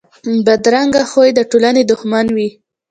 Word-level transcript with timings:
بدرنګه 0.45 1.03
خوی 1.11 1.29
د 1.33 1.39
ټولنې 1.51 1.81
دښمن 1.91 2.25
وي 2.35 2.49